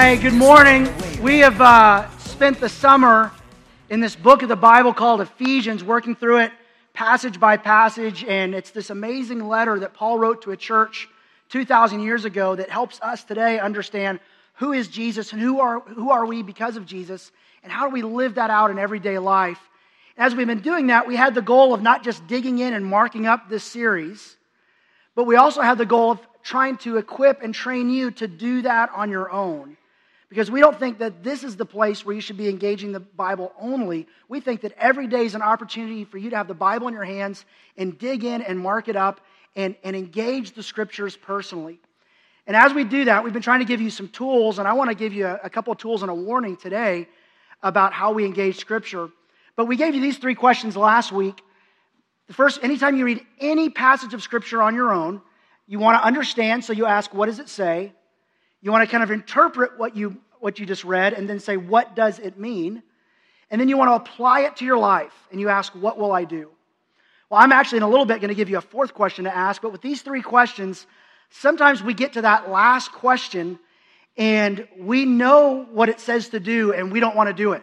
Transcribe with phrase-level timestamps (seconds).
[0.00, 0.88] Hey, good morning.
[1.20, 3.32] We have uh, spent the summer
[3.90, 6.52] in this book of the Bible called Ephesians, working through it
[6.94, 8.24] passage by passage.
[8.24, 11.06] And it's this amazing letter that Paul wrote to a church
[11.50, 14.20] 2,000 years ago that helps us today understand
[14.54, 17.30] who is Jesus and who are, who are we because of Jesus
[17.62, 19.60] and how do we live that out in everyday life.
[20.16, 22.86] As we've been doing that, we had the goal of not just digging in and
[22.86, 24.38] marking up this series,
[25.14, 28.62] but we also had the goal of trying to equip and train you to do
[28.62, 29.76] that on your own.
[30.30, 33.00] Because we don't think that this is the place where you should be engaging the
[33.00, 34.06] Bible only.
[34.28, 36.94] We think that every day is an opportunity for you to have the Bible in
[36.94, 37.44] your hands
[37.76, 39.20] and dig in and mark it up
[39.56, 41.80] and, and engage the scriptures personally.
[42.46, 44.72] And as we do that, we've been trying to give you some tools, and I
[44.72, 47.08] want to give you a, a couple of tools and a warning today
[47.62, 49.08] about how we engage scripture.
[49.56, 51.42] But we gave you these three questions last week.
[52.28, 55.20] The first, anytime you read any passage of scripture on your own,
[55.66, 57.92] you want to understand, so you ask, what does it say?
[58.62, 61.56] You want to kind of interpret what you, what you just read and then say,
[61.56, 62.82] what does it mean?
[63.50, 66.12] And then you want to apply it to your life and you ask, what will
[66.12, 66.50] I do?
[67.28, 69.34] Well, I'm actually in a little bit going to give you a fourth question to
[69.34, 70.86] ask, but with these three questions,
[71.30, 73.58] sometimes we get to that last question
[74.16, 77.62] and we know what it says to do and we don't want to do it.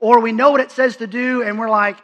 [0.00, 1.96] Or we know what it says to do and we're like,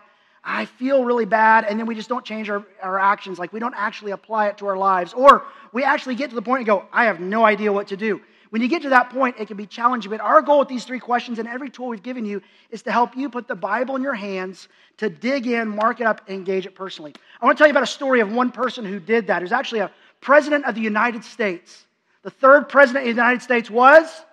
[0.42, 3.38] I feel really bad, and then we just don't change our, our actions.
[3.38, 5.12] Like we don't actually apply it to our lives.
[5.12, 7.96] Or we actually get to the point and go, I have no idea what to
[7.96, 8.20] do.
[8.48, 10.10] When you get to that point, it can be challenging.
[10.10, 12.90] But our goal with these three questions and every tool we've given you is to
[12.90, 16.36] help you put the Bible in your hands, to dig in, mark it up, and
[16.36, 17.14] engage it personally.
[17.40, 19.42] I want to tell you about a story of one person who did that.
[19.42, 21.86] Who's actually a president of the United States.
[22.22, 24.24] The third president of the United States was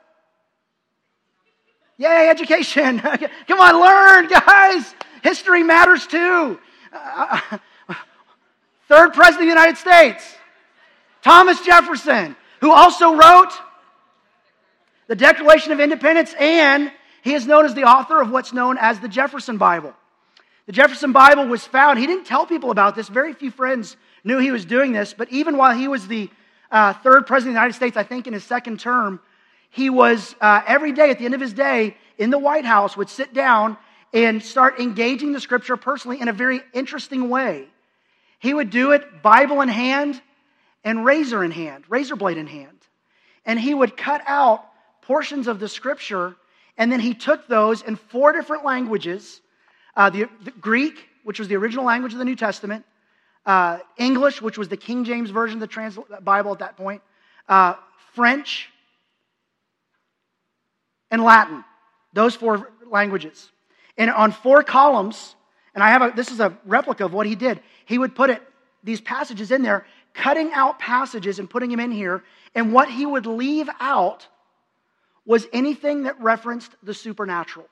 [1.99, 2.99] Yay, education.
[3.47, 4.93] Come on, learn, guys.
[5.23, 6.59] History matters too.
[6.93, 7.39] Uh,
[8.87, 10.23] third president of the United States,
[11.21, 13.51] Thomas Jefferson, who also wrote
[15.07, 18.99] the Declaration of Independence, and he is known as the author of what's known as
[18.99, 19.93] the Jefferson Bible.
[20.65, 23.07] The Jefferson Bible was found, he didn't tell people about this.
[23.07, 26.29] Very few friends knew he was doing this, but even while he was the
[26.71, 29.21] uh, third president of the United States, I think in his second term,
[29.69, 32.97] he was uh, every day at the end of his day in the White House
[32.97, 33.77] would sit down
[34.13, 37.67] and start engaging the scripture personally in a very interesting way.
[38.39, 40.21] He would do it Bible in hand
[40.83, 42.77] and razor in hand, razor blade in hand.
[43.45, 44.63] And he would cut out
[45.01, 46.35] portions of the scripture
[46.77, 49.41] and then he took those in four different languages
[49.95, 52.85] uh, the, the, Greek, which was the original language of the New Testament,
[53.47, 57.01] uh, English, which was the King James Version of the Bible at that point,
[57.49, 57.73] uh,
[58.13, 58.69] French,
[61.09, 61.63] and Latin.
[62.13, 63.49] Those four languages.
[63.97, 65.35] And on four columns,
[65.73, 67.59] and I have a, this is a replica of what he did.
[67.85, 68.41] He would put it,
[68.83, 72.23] these passages in there, cutting out passages and putting them in here.
[72.55, 74.27] And what he would leave out
[75.25, 77.67] was anything that referenced the supernatural.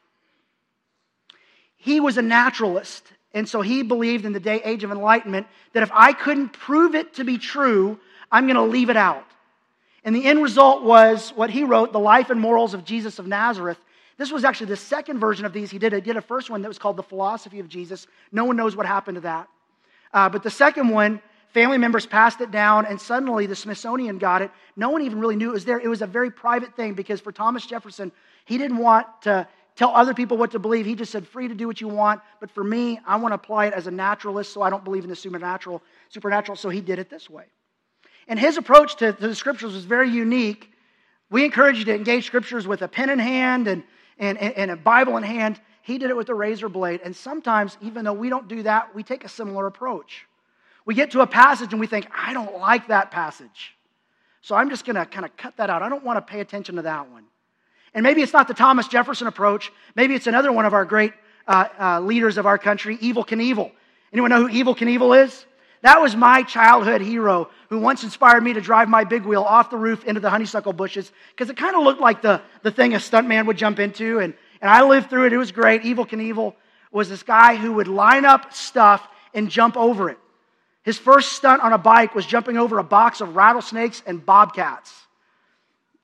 [1.77, 3.03] He was a naturalist,
[3.33, 6.95] and so he believed in the day age of enlightenment that if I couldn't prove
[6.95, 7.99] it to be true,
[8.31, 9.25] I'm going to leave it out.
[10.03, 13.27] And the end result was what he wrote, The Life and Morals of Jesus of
[13.27, 13.79] Nazareth.
[14.17, 15.93] This was actually the second version of these he did.
[15.93, 18.07] He did a first one that was called The Philosophy of Jesus.
[18.31, 19.47] No one knows what happened to that.
[20.13, 21.21] Uh, but the second one,
[21.53, 24.51] family members passed it down, and suddenly the Smithsonian got it.
[24.77, 25.79] No one even really knew it was there.
[25.79, 28.11] It was a very private thing because for Thomas Jefferson,
[28.45, 30.85] he didn't want to tell other people what to believe.
[30.85, 32.21] He just said, free to do what you want.
[32.39, 35.03] But for me, I want to apply it as a naturalist, so I don't believe
[35.03, 35.83] in the supernatural.
[36.09, 37.45] Supernatural, so he did it this way.
[38.27, 40.71] And his approach to, to the scriptures was very unique.
[41.29, 43.83] We encourage you to engage scriptures with a pen in hand and
[44.17, 45.59] and, and, and a Bible in hand.
[45.81, 47.01] He did it with a razor blade.
[47.03, 50.25] And sometimes, even though we don't do that, we take a similar approach.
[50.85, 53.75] We get to a passage and we think, I don't like that passage.
[54.41, 55.81] So I'm just going to kind of cut that out.
[55.81, 57.23] I don't want to pay attention to that one.
[57.93, 59.71] And maybe it's not the Thomas Jefferson approach.
[59.95, 61.13] Maybe it's another one of our great
[61.47, 63.71] uh, uh, leaders of our country, Evel Knievel.
[64.11, 65.45] Anyone know who Evel Knievel is?
[65.81, 69.69] That was my childhood hero who once inspired me to drive my big wheel off
[69.69, 72.93] the roof into the honeysuckle bushes because it kind of looked like the, the thing
[72.93, 74.19] a stuntman would jump into.
[74.19, 75.33] And, and I lived through it.
[75.33, 75.83] It was great.
[75.83, 76.55] Evel Knievel
[76.91, 80.17] was this guy who would line up stuff and jump over it.
[80.83, 84.93] His first stunt on a bike was jumping over a box of rattlesnakes and bobcats.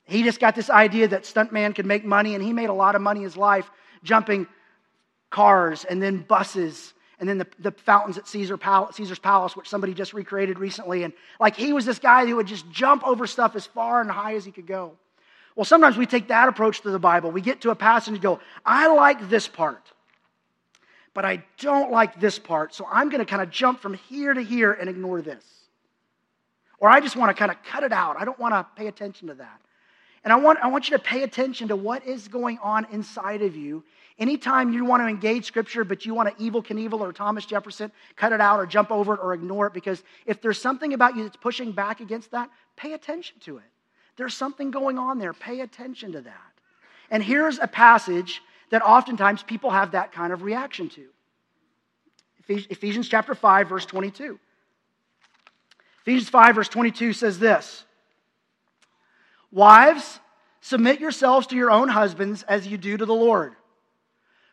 [0.06, 2.96] He just got this idea that stuntman could make money, and he made a lot
[2.96, 3.70] of money in his life
[4.04, 4.48] jumping
[5.30, 9.70] cars and then buses and then the, the fountains at Caesar Palace, Caesar's Palace, which
[9.70, 11.04] somebody just recreated recently.
[11.04, 14.10] And like he was this guy who would just jump over stuff as far and
[14.10, 14.94] high as he could go.
[15.56, 17.30] Well, sometimes we take that approach to the Bible.
[17.30, 19.92] We get to a passage and go, I like this part,
[21.14, 22.74] but I don't like this part.
[22.74, 25.46] So I'm going to kind of jump from here to here and ignore this.
[26.80, 28.16] Or I just want to kind of cut it out.
[28.20, 29.62] I don't want to pay attention to that.
[30.24, 33.44] And I want, I want you to pay attention to what is going on inside
[33.44, 33.84] of you.
[34.20, 37.92] Anytime you want to engage Scripture, but you want to Evel Knievel or Thomas Jefferson,
[38.16, 41.16] cut it out or jump over it or ignore it, because if there's something about
[41.16, 43.64] you that's pushing back against that, pay attention to it.
[44.18, 45.34] There's something going on there.
[45.34, 46.52] Pay attention to that.
[47.10, 51.08] And here's a passage that oftentimes people have that kind of reaction to
[52.48, 54.40] Ephesians chapter 5, verse 22.
[56.02, 57.86] Ephesians 5, verse 22 says this
[59.52, 60.20] Wives,
[60.62, 63.56] submit yourselves to your own husbands as you do to the Lord.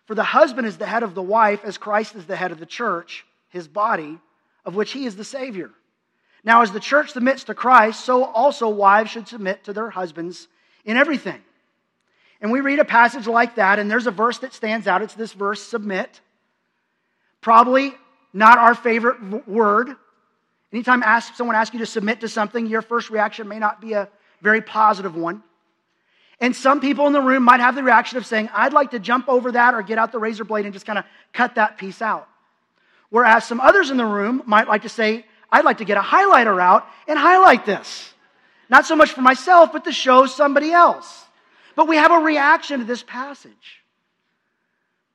[0.08, 2.58] For the husband is the head of the wife, as Christ is the head of
[2.58, 4.18] the church, his body,
[4.64, 5.70] of which he is the Savior.
[6.42, 10.48] Now, as the church submits to Christ, so also wives should submit to their husbands
[10.86, 11.42] in everything.
[12.40, 15.02] And we read a passage like that, and there's a verse that stands out.
[15.02, 16.22] It's this verse, submit.
[17.42, 17.92] Probably
[18.32, 19.94] not our favorite word.
[20.72, 23.92] Anytime ask, someone asks you to submit to something, your first reaction may not be
[23.92, 24.08] a
[24.40, 25.42] very positive one.
[26.40, 28.98] And some people in the room might have the reaction of saying, I'd like to
[28.98, 31.78] jump over that or get out the razor blade and just kind of cut that
[31.78, 32.28] piece out.
[33.10, 36.00] Whereas some others in the room might like to say, I'd like to get a
[36.00, 38.12] highlighter out and highlight this.
[38.68, 41.24] Not so much for myself, but to show somebody else.
[41.74, 43.82] But we have a reaction to this passage.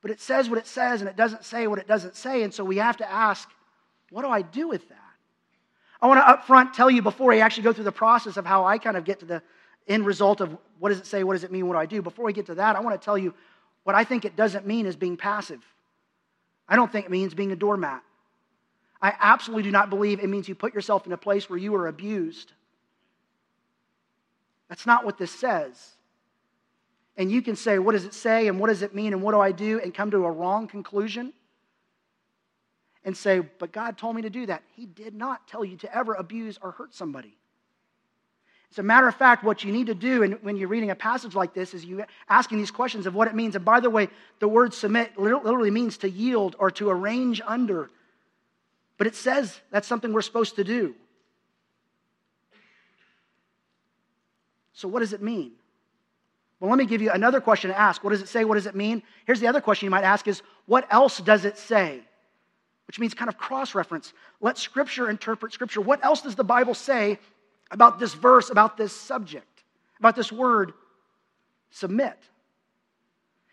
[0.01, 2.43] But it says what it says and it doesn't say what it doesn't say.
[2.43, 3.47] And so we have to ask,
[4.09, 4.97] what do I do with that?
[6.01, 8.45] I want to up front tell you before I actually go through the process of
[8.45, 9.41] how I kind of get to the
[9.87, 12.01] end result of what does it say, what does it mean, what do I do.
[12.01, 13.33] Before we get to that, I want to tell you
[13.83, 15.61] what I think it doesn't mean is being passive.
[16.67, 18.01] I don't think it means being a doormat.
[19.01, 21.75] I absolutely do not believe it means you put yourself in a place where you
[21.75, 22.53] are abused.
[24.69, 25.91] That's not what this says.
[27.17, 29.33] And you can say, what does it say and what does it mean and what
[29.33, 31.33] do I do and come to a wrong conclusion
[33.05, 34.63] and say, But God told me to do that.
[34.75, 37.37] He did not tell you to ever abuse or hurt somebody.
[38.73, 40.95] As a matter of fact, what you need to do and when you're reading a
[40.95, 43.55] passage like this is you asking these questions of what it means.
[43.55, 44.07] And by the way,
[44.39, 47.91] the word submit literally means to yield or to arrange under.
[48.97, 50.95] But it says that's something we're supposed to do.
[54.73, 55.51] So, what does it mean?
[56.59, 58.03] Well, let me give you another question to ask.
[58.03, 58.43] What does it say?
[58.43, 59.03] What does it mean?
[59.27, 62.01] Here's the other question you might ask is what else does it say?
[62.87, 64.13] which means kind of cross reference.
[64.41, 65.81] Let Scripture interpret Scripture.
[65.81, 67.17] What else does the Bible say
[67.73, 69.63] about this verse, about this subject,
[69.99, 70.73] about this word,
[71.71, 72.17] submit?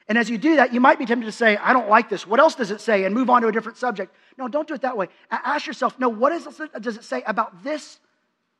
[0.07, 2.27] And as you do that, you might be tempted to say, I don't like this.
[2.27, 3.05] What else does it say?
[3.05, 4.15] And move on to a different subject.
[4.37, 5.09] No, don't do it that way.
[5.31, 6.47] Ask yourself, no, what is
[6.81, 7.99] does it say about this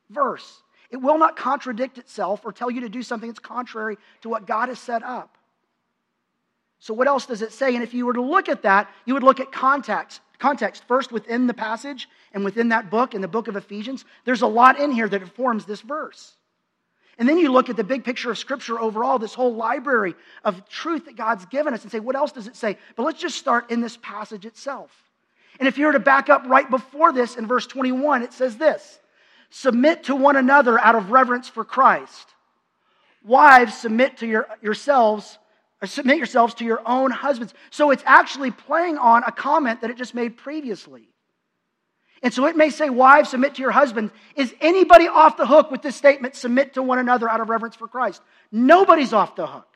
[0.09, 0.61] verse?
[0.89, 4.47] It will not contradict itself or tell you to do something that's contrary to what
[4.47, 5.37] God has set up.
[6.79, 7.75] So, what else does it say?
[7.75, 10.21] And if you were to look at that, you would look at context.
[10.41, 14.05] Context first within the passage and within that book, in the book of Ephesians.
[14.25, 16.35] There's a lot in here that informs this verse.
[17.19, 20.67] And then you look at the big picture of Scripture overall, this whole library of
[20.67, 22.79] truth that God's given us, and say, what else does it say?
[22.95, 24.89] But let's just start in this passage itself.
[25.59, 28.57] And if you were to back up right before this in verse 21, it says
[28.57, 28.99] this
[29.51, 32.29] Submit to one another out of reverence for Christ.
[33.23, 35.37] Wives, submit to your, yourselves
[35.85, 37.53] submit yourselves to your own husbands.
[37.69, 41.07] So it's actually playing on a comment that it just made previously.
[42.23, 44.11] And so it may say, Wives, submit to your husband.
[44.35, 47.75] Is anybody off the hook with this statement, submit to one another out of reverence
[47.75, 48.21] for Christ?
[48.51, 49.67] Nobody's off the hook.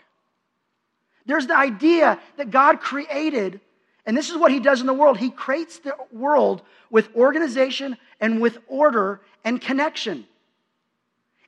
[1.25, 3.59] There's the idea that God created,
[4.05, 7.97] and this is what He does in the world He creates the world with organization
[8.19, 10.25] and with order and connection.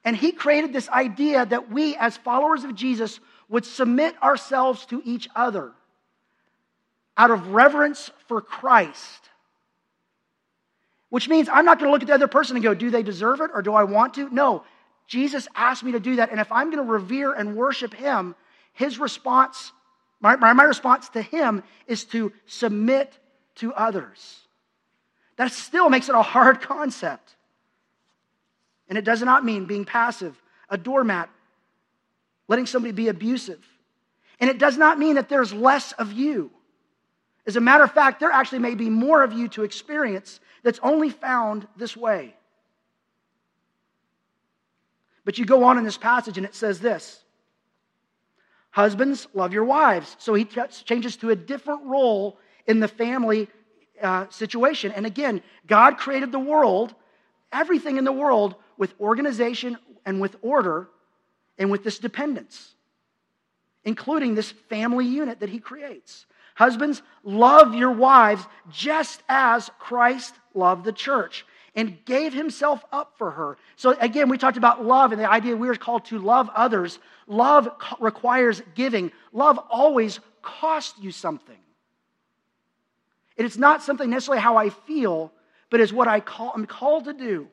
[0.03, 5.01] And He created this idea that we, as followers of Jesus, would submit ourselves to
[5.05, 5.71] each other
[7.15, 9.29] out of reverence for Christ.
[11.09, 13.03] Which means I'm not going to look at the other person and go, do they
[13.03, 14.29] deserve it or do I want to?
[14.29, 14.63] No.
[15.07, 16.31] Jesus asked me to do that.
[16.31, 18.35] And if I'm going to revere and worship him,
[18.73, 19.71] his response,
[20.19, 23.17] my, my response to him is to submit
[23.55, 24.41] to others.
[25.37, 27.35] That still makes it a hard concept.
[28.89, 31.29] And it does not mean being passive, a doormat,
[32.47, 33.65] letting somebody be abusive.
[34.39, 36.51] And it does not mean that there's less of you.
[37.45, 40.79] As a matter of fact, there actually may be more of you to experience that's
[40.83, 42.35] only found this way.
[45.23, 47.23] But you go on in this passage and it says this
[48.71, 50.15] Husbands, love your wives.
[50.19, 50.45] So he
[50.85, 52.37] changes to a different role
[52.67, 53.47] in the family
[54.01, 54.91] uh, situation.
[54.91, 56.93] And again, God created the world,
[57.51, 60.89] everything in the world, with organization and with order
[61.57, 62.73] and with this dependence,
[63.83, 66.25] including this family unit that he creates.
[66.55, 71.45] Husbands, love your wives just as Christ loved the church
[71.75, 73.57] and gave himself up for her.
[73.75, 76.97] So, again, we talked about love and the idea we are called to love others.
[77.27, 81.57] Love requires giving, love always costs you something.
[83.37, 85.31] And it's not something necessarily how I feel,
[85.69, 87.47] but is what I call, I'm called to do.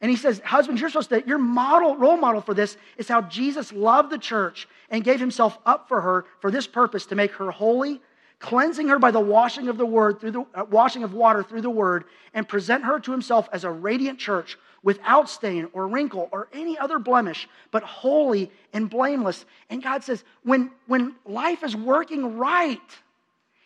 [0.00, 3.22] And he says, Husbands, you're supposed to, your model, role model for this is how
[3.22, 7.32] Jesus loved the church and gave himself up for her for this purpose to make
[7.32, 8.00] her holy,
[8.38, 11.62] cleansing her by the washing of the word through the uh, washing of water through
[11.62, 16.28] the word, and present her to himself as a radiant church without stain or wrinkle
[16.30, 19.44] or any other blemish, but holy and blameless.
[19.68, 22.80] And God says, when, when life is working right,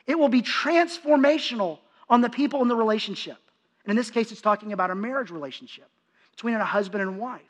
[0.06, 3.36] it will be transformational on the people in the relationship.
[3.84, 5.90] And in this case, it's talking about a marriage relationship
[6.32, 7.42] between a husband and wife.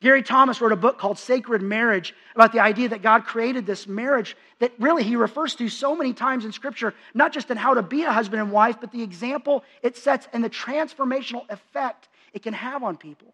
[0.00, 3.86] Gary Thomas wrote a book called Sacred Marriage about the idea that God created this
[3.86, 7.72] marriage that really he refers to so many times in Scripture, not just in how
[7.72, 12.08] to be a husband and wife, but the example it sets and the transformational effect
[12.34, 13.32] it can have on people.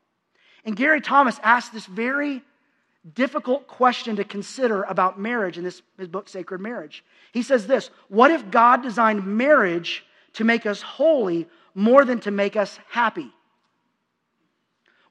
[0.64, 2.42] And Gary Thomas asked this very
[3.14, 7.02] difficult question to consider about marriage in this his book, Sacred Marriage.
[7.33, 10.04] He says this What if God designed marriage
[10.35, 13.33] to make us holy more than to make us happy?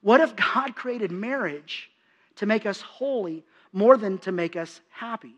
[0.02, 1.90] What if God created marriage
[2.36, 5.34] to make us holy more than to make us happy?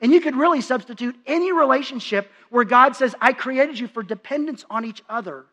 [0.00, 4.64] And you could really substitute any relationship where God says, I created you for dependence
[4.70, 5.44] on each other.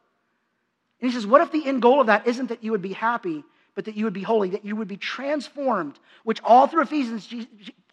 [1.01, 2.93] And he says, What if the end goal of that isn't that you would be
[2.93, 3.43] happy,
[3.73, 5.99] but that you would be holy, that you would be transformed?
[6.23, 7.27] Which all through Ephesians,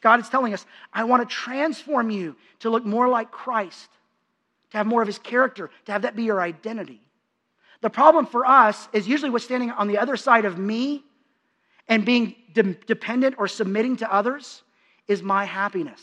[0.00, 3.88] God is telling us, I want to transform you to look more like Christ,
[4.70, 7.00] to have more of his character, to have that be your identity.
[7.82, 11.04] The problem for us is usually what's standing on the other side of me
[11.88, 14.62] and being de- dependent or submitting to others
[15.08, 16.00] is my happiness.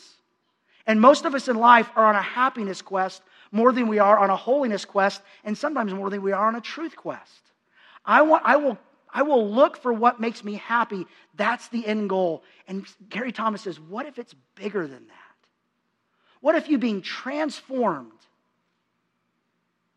[0.85, 3.21] And most of us in life are on a happiness quest
[3.51, 6.55] more than we are on a holiness quest, and sometimes more than we are on
[6.55, 7.41] a truth quest.
[8.05, 8.77] I, want, I, will,
[9.11, 11.07] I will look for what makes me happy.
[11.35, 12.43] That's the end goal.
[12.67, 15.47] And Gary Thomas says, what if it's bigger than that?
[16.41, 18.11] What if you being transformed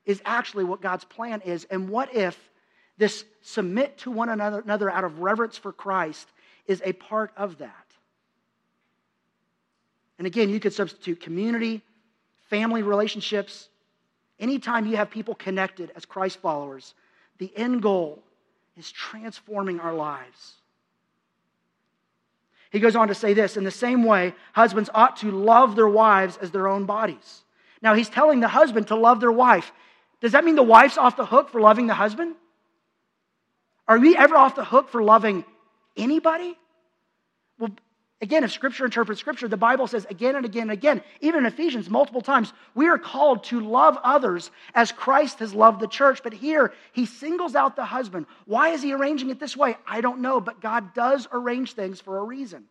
[0.07, 1.65] is actually what God's plan is.
[1.65, 2.39] And what if
[2.99, 6.29] this submit to one another out of reverence for Christ
[6.67, 7.87] is a part of that?
[10.19, 11.83] And again, you could substitute community,
[12.49, 13.69] family relationships.
[14.39, 16.95] Anytime you have people connected as Christ followers,
[17.39, 18.23] the end goal
[18.77, 20.55] is transforming our lives.
[22.71, 25.89] He goes on to say this in the same way, husbands ought to love their
[25.89, 27.43] wives as their own bodies.
[27.83, 29.73] Now, he's telling the husband to love their wife.
[30.23, 32.37] Does that mean the wife's off the hook for loving the husband?
[33.89, 35.45] Are we ever off the hook for loving
[35.97, 36.57] anybody?
[37.59, 37.73] Well,
[38.21, 41.47] again, if Scripture interprets Scripture, the Bible says again and again and again, even in
[41.47, 46.23] Ephesians multiple times, we are called to love others as Christ has loved the church.
[46.23, 48.27] But here, he singles out the husband.
[48.47, 49.77] Why is he arranging it this way?
[49.85, 52.67] I don't know, but God does arrange things for a reason.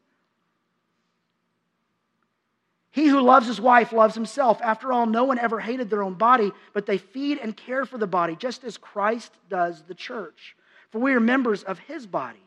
[2.91, 4.61] He who loves his wife loves himself.
[4.61, 7.97] After all, no one ever hated their own body, but they feed and care for
[7.97, 10.55] the body, just as Christ does the church.
[10.89, 12.43] For we are members of his body.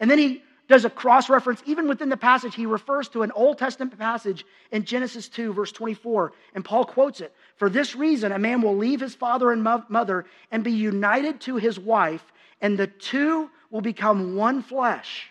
[0.00, 1.62] And then he does a cross reference.
[1.66, 5.70] Even within the passage, he refers to an Old Testament passage in Genesis 2, verse
[5.70, 6.32] 24.
[6.54, 10.24] And Paul quotes it For this reason, a man will leave his father and mother
[10.50, 12.24] and be united to his wife,
[12.60, 15.28] and the two will become one flesh.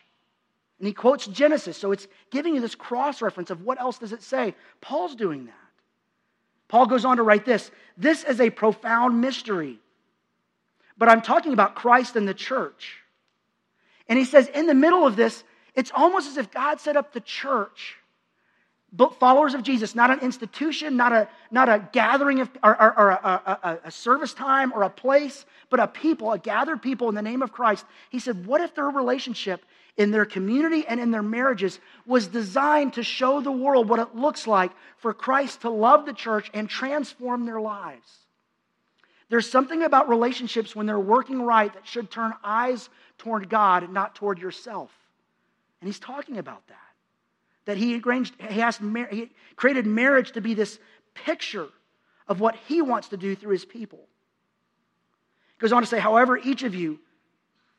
[0.83, 4.11] And he quotes Genesis, so it's giving you this cross reference of what else does
[4.11, 4.53] it say.
[4.81, 5.53] Paul's doing that.
[6.67, 9.79] Paul goes on to write this This is a profound mystery,
[10.97, 12.97] but I'm talking about Christ and the church.
[14.09, 17.13] And he says, in the middle of this, it's almost as if God set up
[17.13, 17.95] the church
[18.95, 22.99] but followers of Jesus, not an institution, not a, not a gathering of, or, or,
[22.99, 27.09] or a, a, a, service time or a place, but a people, a gathered people
[27.09, 27.85] in the name of Christ.
[28.11, 29.65] He said, What if their relationship
[29.97, 34.15] in their community and in their marriages was designed to show the world what it
[34.15, 38.07] looks like for Christ to love the church and transform their lives?
[39.29, 43.93] There's something about relationships when they're working right that should turn eyes toward God and
[43.93, 44.91] not toward yourself.
[45.81, 46.77] And he's talking about that
[47.65, 48.81] that he arranged, he, asked,
[49.11, 50.79] he created marriage to be this
[51.13, 51.67] picture
[52.27, 53.99] of what he wants to do through his people.
[55.57, 56.99] He goes on to say, however, each of you,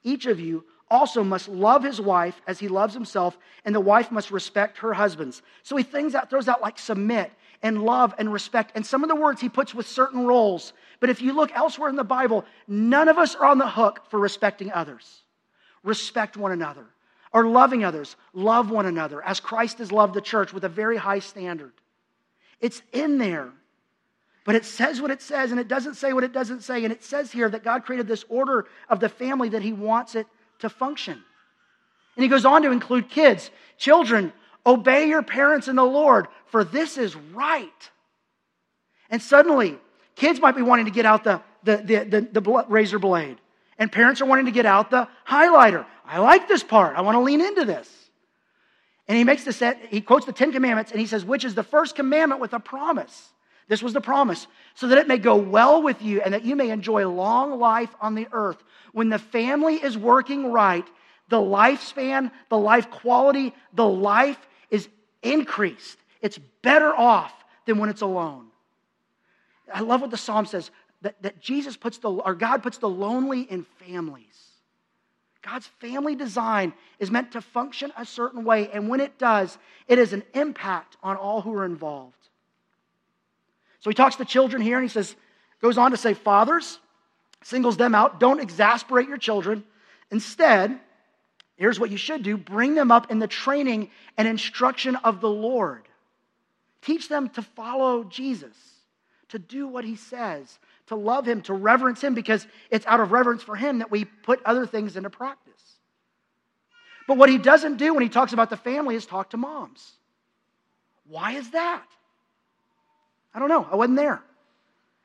[0.03, 4.11] each of you also must love his wife as he loves himself, and the wife
[4.11, 5.43] must respect her husbands.
[5.63, 8.73] So he things out, throws out like submit and love and respect.
[8.75, 10.73] And some of the words he puts with certain roles.
[11.01, 14.03] But if you look elsewhere in the Bible, none of us are on the hook
[14.11, 15.23] for respecting others.
[15.83, 16.87] Respect one another
[17.33, 18.17] or loving others.
[18.33, 21.73] Love one another as Christ has loved the church with a very high standard.
[22.61, 23.51] It's in there.
[24.45, 26.85] But it says what it says, and it doesn't say what it doesn't say.
[26.85, 30.15] And it says here that God created this order of the family that He wants
[30.15, 30.27] it
[30.61, 31.23] to function.
[32.17, 33.51] And He goes on to include kids.
[33.79, 34.33] Children,
[34.65, 37.91] obey your parents in the Lord, for this is right.
[39.11, 39.79] And suddenly,
[40.17, 43.39] kids might be wanting to get out the, the, the, the, the razor blade,
[43.79, 45.85] and parents are wanting to get out the highlighter.
[46.07, 46.97] I like this part.
[46.97, 47.91] I want to lean into this.
[49.07, 51.55] And he makes this, set, he quotes the Ten Commandments, and he says, which is
[51.55, 53.31] the first commandment with a promise.
[53.69, 56.55] This was the promise, so that it may go well with you and that you
[56.55, 58.63] may enjoy long life on the earth.
[58.95, 60.87] When the family is working right,
[61.29, 64.39] the lifespan, the life quality, the life
[64.71, 64.89] is
[65.21, 65.99] increased.
[66.23, 67.35] It's better off
[67.67, 68.47] than when it's alone.
[69.73, 70.71] I love what the psalm says
[71.03, 74.23] that, that Jesus puts the, or God puts the lonely in families.
[75.43, 79.59] God's family design is meant to function a certain way, and when it does,
[79.89, 82.15] it has an impact on all who are involved.
[83.81, 85.17] So he talks to children here and he says,
[85.61, 86.79] goes on to say, Fathers,
[87.45, 89.65] singles them out, don't exasperate your children.
[90.11, 90.79] Instead,
[91.57, 95.31] here's what you should do bring them up in the training and instruction of the
[95.31, 95.83] Lord.
[96.83, 98.57] Teach them to follow Jesus,
[99.29, 100.59] to do what he says,
[100.89, 104.05] to love him, to reverence him, because it's out of reverence for him that we
[104.05, 105.53] put other things into practice.
[107.07, 109.93] But what he doesn't do when he talks about the family is talk to moms.
[111.07, 111.85] Why is that?
[113.35, 113.67] I don't know.
[113.71, 114.23] I wasn't there.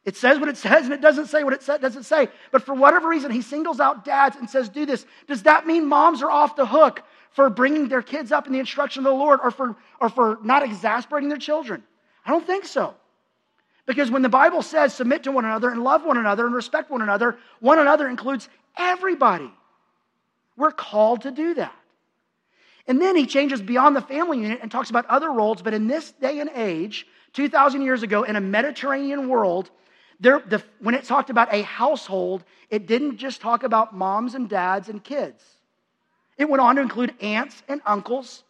[0.09, 2.29] It says what it says and it doesn't say what it doesn't say.
[2.51, 5.05] But for whatever reason, he singles out dads and says, do this.
[5.27, 8.57] Does that mean moms are off the hook for bringing their kids up in the
[8.57, 11.83] instruction of the Lord or for, or for not exasperating their children?
[12.25, 12.95] I don't think so.
[13.85, 16.89] Because when the Bible says submit to one another and love one another and respect
[16.89, 19.53] one another, one another includes everybody.
[20.57, 21.75] We're called to do that.
[22.87, 25.61] And then he changes beyond the family unit and talks about other roles.
[25.61, 29.69] But in this day and age, 2,000 years ago, in a Mediterranean world,
[30.19, 34.49] there, the, when it talked about a household, it didn't just talk about moms and
[34.49, 35.43] dads and kids.
[36.37, 38.43] It went on to include aunts and uncles,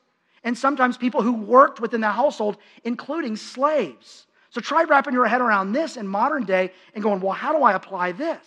[0.44, 4.26] and sometimes people who worked within the household, including slaves.
[4.52, 7.64] So try wrapping your head around this in modern day and going, well, how do
[7.64, 8.38] I apply this?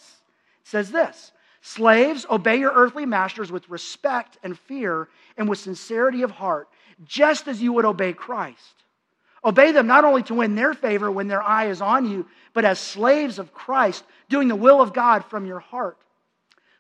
[0.62, 6.22] It says this Slaves, obey your earthly masters with respect and fear and with sincerity
[6.22, 6.68] of heart,
[7.04, 8.82] just as you would obey Christ.
[9.44, 12.64] Obey them not only to win their favor when their eye is on you, but
[12.64, 15.96] as slaves of Christ, doing the will of God from your heart.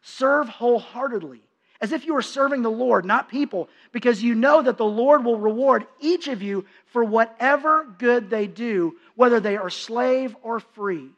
[0.02, 1.40] Serve wholeheartedly,
[1.80, 5.24] as if you were serving the Lord, not people, because you know that the Lord
[5.24, 10.60] will reward each of you for whatever good they do, whether they are slave or
[10.60, 11.08] free.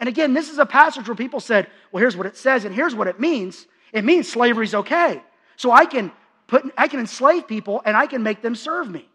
[0.00, 2.74] And again, this is a passage where people said, well, here's what it says, and
[2.74, 3.66] here's what it means.
[3.92, 5.22] It means slavery's okay.
[5.56, 6.12] So I can
[6.46, 9.08] put I can enslave people and I can make them serve me.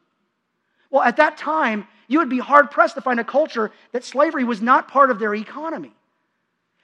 [0.89, 4.43] Well, at that time, you would be hard pressed to find a culture that slavery
[4.43, 5.91] was not part of their economy.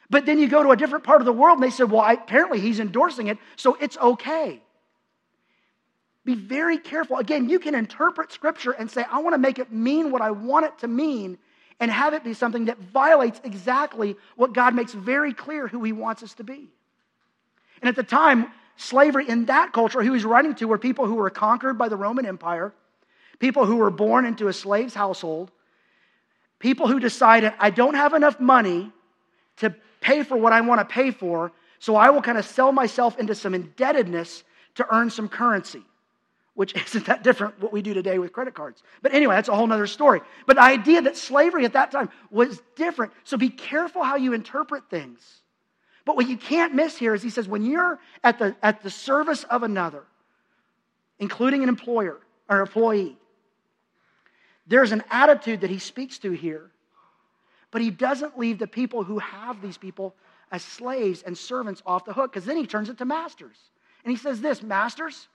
[0.09, 2.01] But then you go to a different part of the world and they said, well,
[2.01, 4.61] I, apparently he's endorsing it, so it's okay.
[6.25, 7.17] Be very careful.
[7.17, 10.31] Again, you can interpret scripture and say, I want to make it mean what I
[10.31, 11.37] want it to mean
[11.79, 15.91] and have it be something that violates exactly what God makes very clear who he
[15.91, 16.69] wants us to be.
[17.81, 21.15] And at the time, slavery in that culture, who he's writing to were people who
[21.15, 22.73] were conquered by the Roman Empire
[23.39, 25.51] people who were born into a slave's household,
[26.59, 28.91] people who decided, I don't have enough money
[29.57, 32.71] to pay for what I want to pay for, so I will kind of sell
[32.71, 34.43] myself into some indebtedness
[34.75, 35.81] to earn some currency,
[36.53, 38.83] which isn't that different what we do today with credit cards.
[39.01, 40.21] But anyway, that's a whole other story.
[40.45, 43.13] But the idea that slavery at that time was different.
[43.23, 45.19] So be careful how you interpret things.
[46.05, 48.89] But what you can't miss here is he says, when you're at the, at the
[48.89, 50.03] service of another,
[51.19, 52.17] including an employer
[52.49, 53.15] or an employee,
[54.69, 56.69] there's an attitude that he speaks to here,
[57.71, 60.15] but he doesn't leave the people who have these people
[60.51, 63.57] as slaves and servants off the hook because then he turns it to masters.
[64.03, 65.27] And he says this Masters,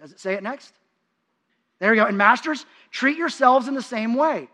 [0.00, 0.72] does it say it next?
[1.80, 2.06] There you go.
[2.06, 4.48] And masters, treat yourselves in the same way.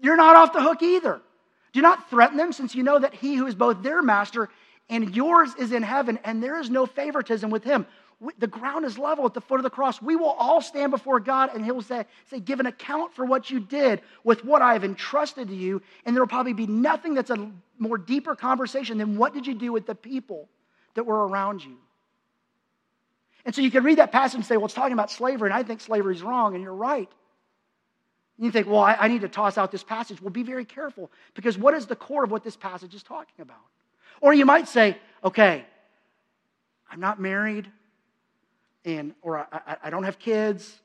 [0.00, 1.20] You're not off the hook either.
[1.72, 4.48] Do not threaten them, since you know that he who is both their master
[4.88, 7.86] and yours is in heaven, and there is no favoritism with him
[8.38, 10.00] the ground is level at the foot of the cross.
[10.00, 13.24] We will all stand before God and He will say, say, Give an account for
[13.24, 15.82] what you did with what I have entrusted to you.
[16.04, 19.54] And there will probably be nothing that's a more deeper conversation than what did you
[19.54, 20.48] do with the people
[20.94, 21.76] that were around you.
[23.44, 25.54] And so you can read that passage and say, Well, it's talking about slavery, and
[25.54, 27.08] I think slavery is wrong, and you're right.
[28.36, 30.22] And you think, Well, I, I need to toss out this passage.
[30.22, 33.40] Well, be very careful because what is the core of what this passage is talking
[33.40, 33.56] about?
[34.20, 35.64] Or you might say, Okay,
[36.88, 37.68] I'm not married
[38.84, 40.80] and or I, I don't have kids,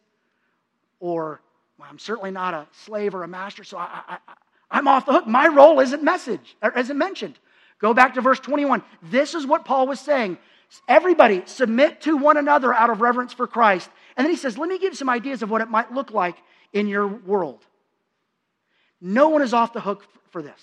[0.99, 1.41] or
[1.77, 4.17] well, I'm certainly not a slave or a master, so I, I,
[4.69, 5.27] I'm off the hook.
[5.27, 7.37] My role isn't message, isn't mentioned.
[7.79, 8.81] Go back to verse 21.
[9.03, 10.37] This is what Paul was saying.
[10.87, 13.89] Everybody submit to one another out of reverence for Christ.
[14.15, 16.35] And then he says, let me give some ideas of what it might look like
[16.73, 17.63] in your world.
[18.99, 20.59] No one is off the hook for this.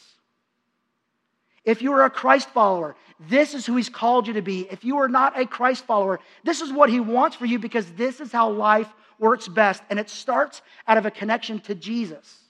[1.65, 2.95] If you are a Christ follower,
[3.29, 4.67] this is who he's called you to be.
[4.71, 7.91] If you are not a Christ follower, this is what he wants for you because
[7.93, 9.83] this is how life works best.
[9.89, 12.41] And it starts out of a connection to Jesus.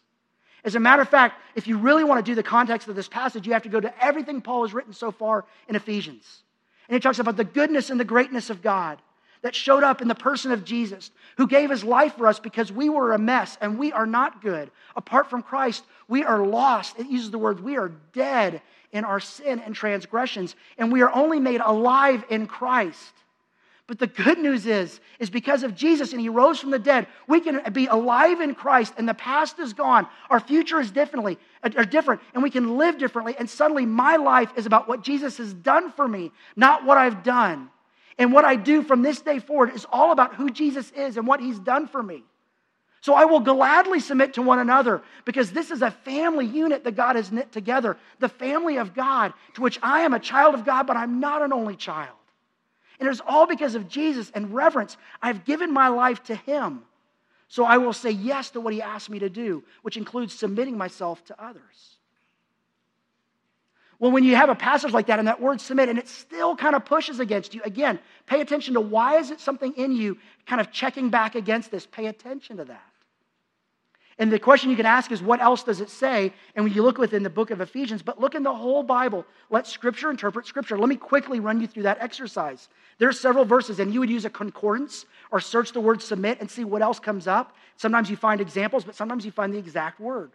[0.65, 3.09] As a matter of fact, if you really want to do the context of this
[3.09, 6.43] passage, you have to go to everything Paul has written so far in Ephesians.
[6.89, 9.01] And he talks about the goodness and the greatness of God
[9.43, 12.73] that showed up in the person of Jesus, who gave his life for us because
[12.73, 14.71] we were a mess and we are not good.
[14.97, 16.99] Apart from Christ, we are lost.
[16.99, 18.63] It uses the word we are dead
[18.95, 23.13] in our sin and transgressions, and we are only made alive in Christ.
[23.87, 27.07] But the good news is, is because of Jesus and he rose from the dead,
[27.29, 30.07] we can be alive in Christ and the past is gone.
[30.31, 33.35] Our future is differently, are uh, different, and we can live differently.
[33.39, 37.23] And suddenly my life is about what Jesus has done for me, not what I've
[37.23, 37.69] done.
[38.17, 41.27] And what I do from this day forward is all about who Jesus is and
[41.27, 42.23] what he's done for me.
[43.05, 46.97] So I will gladly submit to one another because this is a family unit that
[46.97, 50.65] God has knit together, the family of God, to which I am a child of
[50.65, 52.17] God, but I'm not an only child.
[52.99, 54.97] And it's all because of Jesus and reverence.
[55.21, 56.81] I've given my life to Him.
[57.49, 60.79] So I will say yes to what He asked me to do, which includes submitting
[60.79, 61.99] myself to others.
[63.99, 66.57] Well, when you have a passage like that and that word submit, and it still
[66.57, 70.17] kind of pushes against you, again, pay attention to why is it something in you
[70.47, 71.85] kind of checking back against this?
[71.85, 72.94] Pay attention to that.
[74.19, 76.33] And the question you can ask is, what else does it say?
[76.55, 79.27] And when you look within the book of Ephesians, but look in the whole Bible.
[79.51, 80.79] Let Scripture interpret Scripture.
[80.79, 82.69] Let me quickly run you through that exercise.
[82.99, 86.41] There are several verses, and you would use a concordance or search the word submit
[86.41, 87.57] and see what else comes up.
[87.77, 90.31] Sometimes you find examples, but sometimes you find the exact word.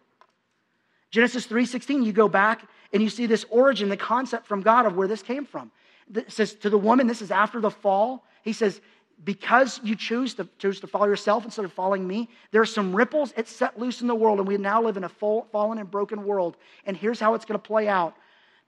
[1.11, 4.95] Genesis 3:16, you go back and you see this origin, the concept from God of
[4.95, 5.71] where this came from.
[6.13, 8.25] It says to the woman, this is after the fall.
[8.43, 8.81] He says,
[9.23, 12.95] because you choose to, choose to follow yourself instead of following me, there are some
[12.95, 15.77] ripples it's set loose in the world, and we now live in a full, fallen
[15.77, 16.55] and broken world.
[16.85, 18.15] And here's how it's going to play out.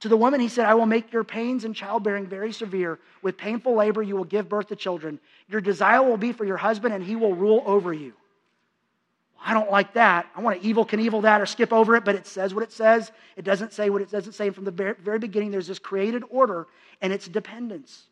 [0.02, 3.00] To the woman, he said, I will make your pains in childbearing very severe.
[3.22, 5.20] With painful labor, you will give birth to children.
[5.48, 8.14] Your desire will be for your husband, and he will rule over you.
[9.36, 10.26] Well, I don't like that.
[10.36, 12.72] I want to Evel Knievel that or skip over it, but it says what it
[12.72, 13.12] says.
[13.38, 14.48] It doesn't say what it doesn't say.
[14.48, 16.68] And From the very beginning, there's this created order
[17.00, 18.08] and its dependence.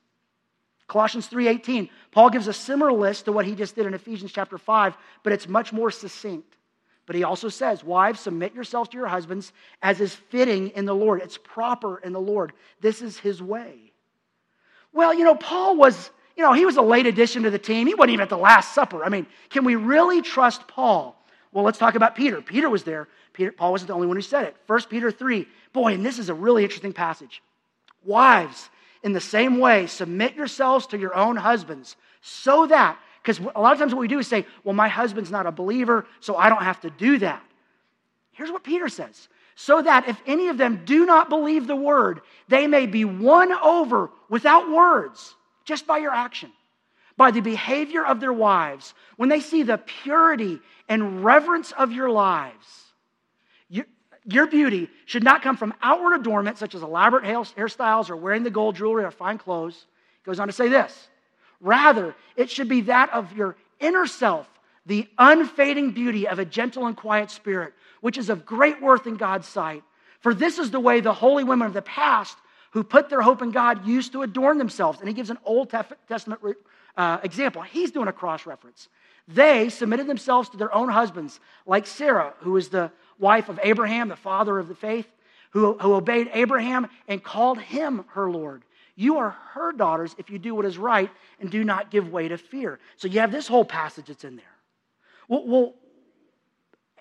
[0.89, 4.57] Colossians 3:18, Paul gives a similar list to what he just did in Ephesians chapter
[4.57, 6.57] 5, but it's much more succinct.
[7.05, 10.93] But he also says, Wives, submit yourselves to your husbands as is fitting in the
[10.93, 11.21] Lord.
[11.21, 12.53] It's proper in the Lord.
[12.81, 13.93] This is his way.
[14.91, 17.87] Well, you know, Paul was, you know, he was a late addition to the team.
[17.87, 19.03] He wasn't even at the Last Supper.
[19.03, 21.15] I mean, can we really trust Paul?
[21.51, 22.41] Well, let's talk about Peter.
[22.41, 23.07] Peter was there.
[23.33, 24.55] Peter, Paul wasn't the only one who said it.
[24.67, 25.47] 1 Peter 3.
[25.73, 27.41] Boy, and this is a really interesting passage.
[28.03, 28.69] Wives,
[29.03, 33.73] in the same way, submit yourselves to your own husbands so that, because a lot
[33.73, 36.49] of times what we do is say, well, my husband's not a believer, so I
[36.49, 37.43] don't have to do that.
[38.31, 42.21] Here's what Peter says so that if any of them do not believe the word,
[42.47, 45.35] they may be won over without words,
[45.65, 46.49] just by your action,
[47.17, 52.09] by the behavior of their wives, when they see the purity and reverence of your
[52.09, 52.88] lives
[54.25, 58.49] your beauty should not come from outward adornment, such as elaborate hairstyles or wearing the
[58.49, 59.75] gold jewelry or fine clothes.
[59.75, 61.09] It goes on to say this.
[61.61, 64.47] Rather, it should be that of your inner self,
[64.85, 69.15] the unfading beauty of a gentle and quiet spirit, which is of great worth in
[69.15, 69.83] God's sight.
[70.21, 72.37] For this is the way the holy women of the past
[72.71, 74.99] who put their hope in God used to adorn themselves.
[74.99, 75.69] And he gives an Old
[76.07, 76.41] Testament
[76.95, 77.61] uh, example.
[77.61, 78.89] He's doing a cross reference.
[79.27, 84.07] They submitted themselves to their own husbands, like Sarah, who was the wife of Abraham,
[84.07, 85.07] the father of the faith,
[85.51, 88.63] who, who obeyed Abraham and called him her Lord.
[88.95, 92.27] You are her daughters if you do what is right and do not give way
[92.27, 92.79] to fear.
[92.97, 94.45] So you have this whole passage that's in there.
[95.27, 95.73] Well, well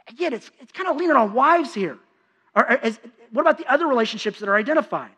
[0.08, 1.98] again, it's, it's kind of leaning on wives here.
[2.54, 2.98] Or, is,
[3.32, 5.10] what about the other relationships that are identified?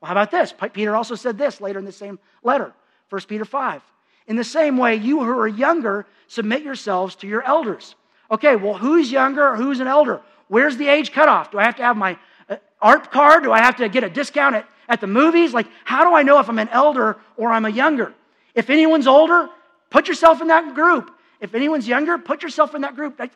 [0.00, 0.54] Well, how about this?
[0.72, 2.72] Peter also said this later in the same letter,
[3.10, 3.82] 1 Peter 5.
[4.26, 7.94] In the same way, you who are younger, submit yourselves to your elders.
[8.30, 9.54] Okay, well, who's younger?
[9.54, 10.22] Who's an elder?
[10.52, 11.50] Where's the age cutoff?
[11.50, 13.44] Do I have to have my uh, AARP card?
[13.44, 15.54] Do I have to get a discount at, at the movies?
[15.54, 18.12] Like, how do I know if I'm an elder or I'm a younger?
[18.54, 19.48] If anyone's older,
[19.88, 21.10] put yourself in that group.
[21.40, 23.18] If anyone's younger, put yourself in that group.
[23.18, 23.32] Like,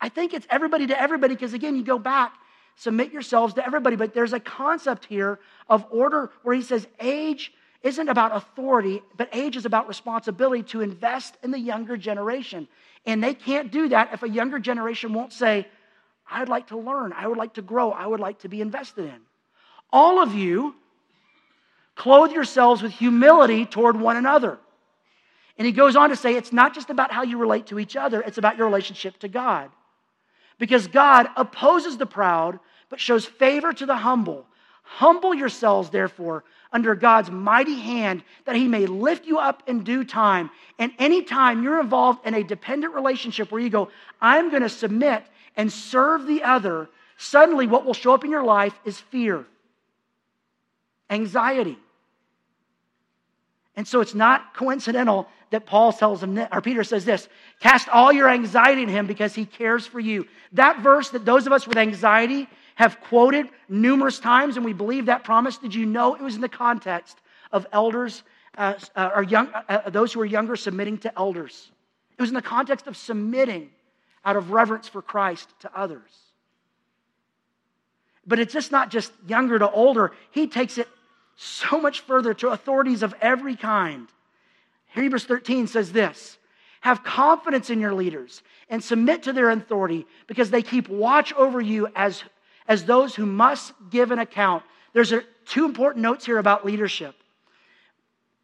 [0.00, 2.32] I think it's everybody to everybody because, again, you go back,
[2.74, 3.94] submit yourselves to everybody.
[3.94, 7.52] But there's a concept here of order where he says age
[7.84, 12.66] isn't about authority, but age is about responsibility to invest in the younger generation.
[13.06, 15.68] And they can't do that if a younger generation won't say,
[16.30, 19.06] I'd like to learn, I would like to grow, I would like to be invested
[19.06, 19.20] in.
[19.92, 20.74] All of you
[21.96, 24.58] clothe yourselves with humility toward one another.
[25.58, 27.96] And he goes on to say it's not just about how you relate to each
[27.96, 29.70] other, it's about your relationship to God.
[30.58, 34.46] Because God opposes the proud, but shows favor to the humble.
[34.82, 40.04] Humble yourselves, therefore, under God's mighty hand, that he may lift you up in due
[40.04, 40.50] time.
[40.78, 43.90] And anytime you're involved in a dependent relationship where you go,
[44.20, 45.24] I'm going to submit
[45.56, 49.44] and serve the other, suddenly what will show up in your life is fear,
[51.08, 51.78] anxiety.
[53.76, 57.28] And so it's not coincidental that Paul tells him, or Peter says this
[57.60, 60.26] cast all your anxiety in him because he cares for you.
[60.52, 65.06] That verse that those of us with anxiety have quoted numerous times, and we believe
[65.06, 65.58] that promise.
[65.58, 67.18] Did you know it was in the context
[67.52, 68.22] of elders
[68.56, 71.70] uh, uh, or young, uh, uh, those who are younger submitting to elders?
[72.18, 73.70] It was in the context of submitting
[74.24, 76.10] out of reverence for Christ to others.
[78.26, 80.88] But it's just not just younger to older, he takes it
[81.36, 84.08] so much further to authorities of every kind.
[84.94, 86.38] Hebrews 13 says this
[86.82, 91.60] Have confidence in your leaders and submit to their authority because they keep watch over
[91.60, 92.22] you as,
[92.68, 94.62] as those who must give an account.
[94.92, 97.14] There's a, two important notes here about leadership.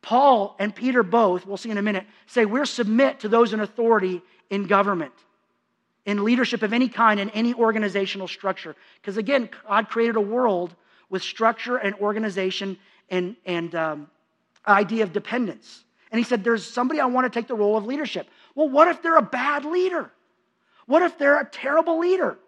[0.00, 3.60] Paul and Peter both, we'll see in a minute, say we're submit to those in
[3.60, 5.12] authority in government,
[6.06, 8.74] in leadership of any kind, in any organizational structure.
[9.00, 10.74] Because again, God created a world
[11.10, 12.78] with structure and organization
[13.10, 14.10] and, and um,
[14.66, 15.84] idea of dependence.
[16.10, 18.28] And he said, There's somebody I want to take the role of leadership.
[18.54, 20.10] Well, what if they're a bad leader?
[20.86, 22.38] What if they're a terrible leader?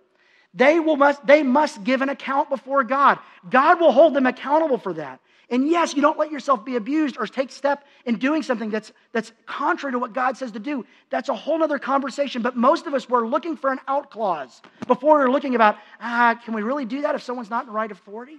[0.55, 3.19] They, will must, they must give an account before God.
[3.49, 5.21] God will hold them accountable for that.
[5.51, 8.93] And yes, you don't let yourself be abused or take step in doing something that's,
[9.13, 10.85] that's contrary to what God says to do.
[11.09, 12.43] That's a whole other conversation.
[12.43, 16.39] But most of us, we're looking for an out clause before we're looking about, ah,
[16.45, 18.39] can we really do that if someone's not in right authority?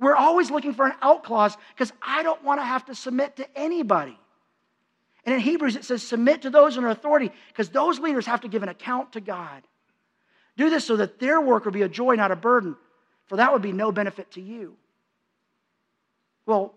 [0.00, 3.36] We're always looking for an out clause because I don't want to have to submit
[3.36, 4.18] to anybody.
[5.24, 8.48] And in Hebrews, it says, submit to those in authority, because those leaders have to
[8.48, 9.62] give an account to God.
[10.56, 12.74] Do this so that their work will be a joy, not a burden,
[13.26, 14.76] for that would be no benefit to you.
[16.46, 16.74] Well,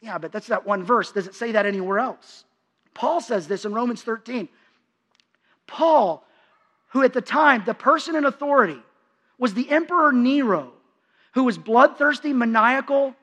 [0.00, 1.12] yeah, but that's that one verse.
[1.12, 2.44] Does it say that anywhere else?
[2.94, 4.48] Paul says this in Romans 13.
[5.66, 6.24] Paul,
[6.88, 8.80] who at the time, the person in authority,
[9.38, 10.72] was the Emperor Nero,
[11.32, 13.14] who was bloodthirsty, maniacal,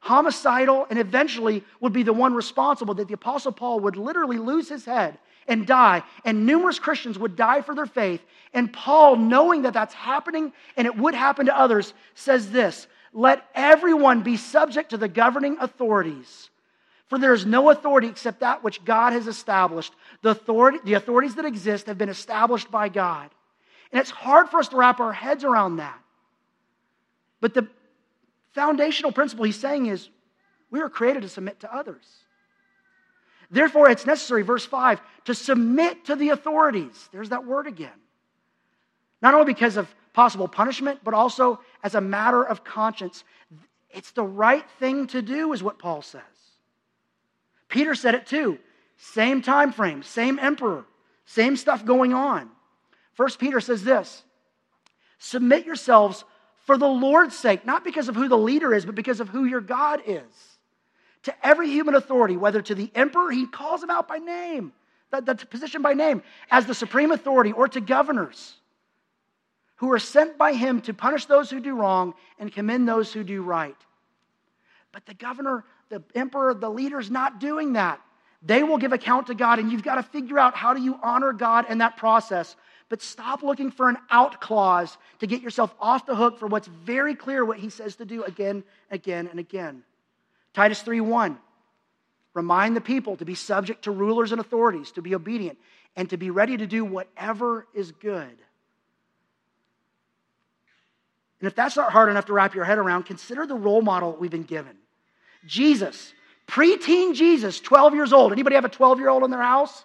[0.00, 4.68] homicidal, and eventually would be the one responsible that the Apostle Paul would literally lose
[4.68, 5.16] his head
[5.46, 8.20] and die, and numerous Christians would die for their faith.
[8.52, 13.44] And Paul, knowing that that's happening and it would happen to others, says this Let
[13.54, 16.50] everyone be subject to the governing authorities.
[17.08, 19.92] For there is no authority except that which God has established.
[20.22, 23.30] The, authority, the authorities that exist have been established by God.
[23.92, 25.98] And it's hard for us to wrap our heads around that.
[27.40, 27.68] But the,
[28.52, 30.08] foundational principle he's saying is
[30.70, 32.04] we were created to submit to others.
[33.50, 37.08] Therefore, it's necessary, verse 5, to submit to the authorities.
[37.12, 37.90] There's that word again.
[39.20, 43.24] Not only because of possible punishment, but also as a matter of conscience.
[43.90, 46.22] It's the right thing to do, is what Paul says.
[47.68, 48.58] Peter said it too.
[48.98, 50.84] Same time frame, same emperor,
[51.24, 52.50] same stuff going on.
[53.14, 54.22] First Peter says this
[55.18, 56.24] Submit yourselves
[56.66, 59.44] for the Lord's sake, not because of who the leader is, but because of who
[59.44, 60.22] your God is.
[61.24, 64.72] To every human authority, whether to the emperor, he calls him out by name,
[65.10, 68.54] the, the position by name, as the supreme authority, or to governors
[69.82, 73.24] who are sent by him to punish those who do wrong and commend those who
[73.24, 73.76] do right.
[74.92, 78.00] But the governor, the emperor, the leader's not doing that.
[78.42, 80.98] They will give account to God, and you've got to figure out how do you
[81.02, 82.54] honor God in that process
[82.92, 86.68] but stop looking for an out clause to get yourself off the hook for what's
[86.68, 89.82] very clear what he says to do again, again, and again.
[90.52, 91.38] Titus 3:1.
[92.34, 95.58] Remind the people to be subject to rulers and authorities, to be obedient,
[95.96, 98.36] and to be ready to do whatever is good.
[101.42, 104.16] And if that's not hard enough to wrap your head around, consider the role model
[104.18, 104.76] we've been given.
[105.44, 106.14] Jesus,
[106.46, 108.30] preteen Jesus, 12 years old.
[108.30, 109.84] Anybody have a 12 year old in their house?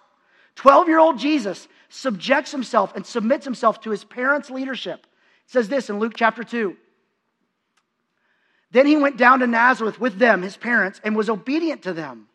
[0.54, 5.00] 12 year old Jesus subjects himself and submits himself to his parents' leadership.
[5.46, 6.76] It says this in Luke chapter 2.
[8.70, 12.28] Then he went down to Nazareth with them, his parents, and was obedient to them.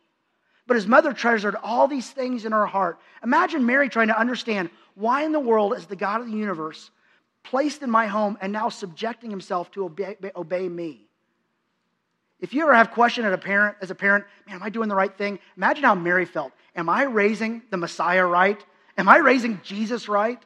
[0.67, 2.99] But his mother treasured all these things in her heart.
[3.23, 6.91] Imagine Mary trying to understand why in the world is the God of the universe
[7.43, 11.07] placed in my home and now subjecting himself to obey, obey me?
[12.39, 14.89] If you ever have question as a parent, as a parent, man, am I doing
[14.89, 15.39] the right thing?
[15.55, 16.51] Imagine how Mary felt.
[16.75, 18.63] Am I raising the Messiah right?
[18.97, 20.41] Am I raising Jesus right?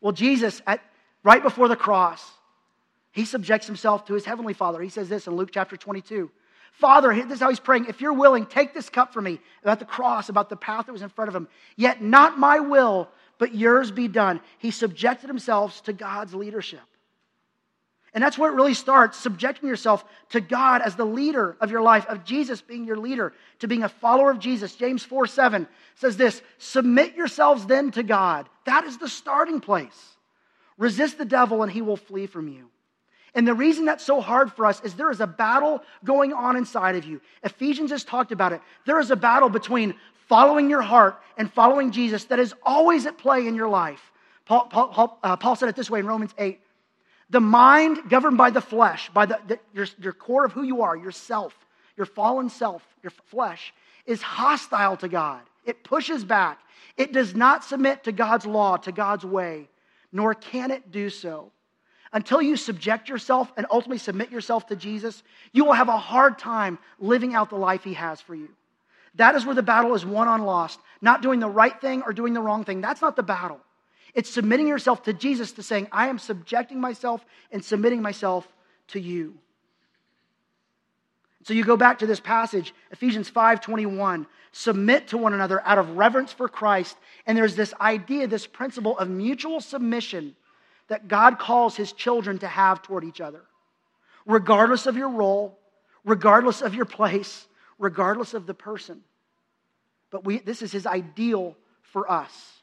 [0.00, 0.80] Well, Jesus, at,
[1.22, 2.22] right before the cross,
[3.12, 4.80] he subjects himself to his heavenly Father.
[4.80, 6.30] He says this in Luke chapter 22.
[6.72, 7.86] Father, this is how he's praying.
[7.86, 10.92] If you're willing, take this cup from me about the cross, about the path that
[10.92, 11.48] was in front of him.
[11.76, 13.08] Yet not my will,
[13.40, 14.38] but yours be done.
[14.58, 16.82] He subjected himself to God's leadership.
[18.12, 21.80] And that's where it really starts subjecting yourself to God as the leader of your
[21.80, 24.74] life, of Jesus being your leader, to being a follower of Jesus.
[24.74, 28.48] James 4 7 says this Submit yourselves then to God.
[28.66, 30.16] That is the starting place.
[30.76, 32.68] Resist the devil, and he will flee from you.
[33.34, 36.56] And the reason that's so hard for us is there is a battle going on
[36.56, 37.20] inside of you.
[37.42, 38.60] Ephesians has talked about it.
[38.86, 39.94] There is a battle between
[40.30, 44.12] following your heart and following Jesus that is always at play in your life.
[44.46, 46.60] Paul, Paul, uh, Paul said it this way in Romans 8
[47.30, 50.82] the mind governed by the flesh, by the, the, your, your core of who you
[50.82, 51.56] are, yourself,
[51.96, 53.72] your fallen self, your flesh,
[54.04, 55.40] is hostile to God.
[55.64, 56.58] It pushes back.
[56.96, 59.68] It does not submit to God's law, to God's way,
[60.12, 61.52] nor can it do so.
[62.12, 66.38] Until you subject yourself and ultimately submit yourself to Jesus, you will have a hard
[66.38, 68.48] time living out the life He has for you.
[69.16, 72.12] That is where the battle is won on lost, not doing the right thing or
[72.12, 72.80] doing the wrong thing.
[72.80, 73.60] That's not the battle.
[74.14, 78.46] It's submitting yourself to Jesus to saying, I am subjecting myself and submitting myself
[78.88, 79.38] to you.
[81.44, 85.96] So you go back to this passage, Ephesians 5:21, submit to one another out of
[85.96, 86.96] reverence for Christ,
[87.26, 90.36] and there's this idea, this principle of mutual submission
[90.88, 93.42] that God calls his children to have toward each other.
[94.26, 95.58] Regardless of your role,
[96.04, 97.46] regardless of your place,
[97.80, 99.02] regardless of the person.
[100.10, 102.60] But we, this is his ideal for us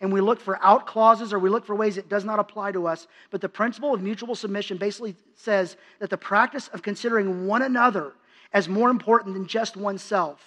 [0.00, 2.72] and we look for out clauses or we look for ways it does not apply
[2.72, 3.06] to us.
[3.30, 8.12] But the principle of mutual submission basically says that the practice of considering one another
[8.52, 10.40] as more important than just oneself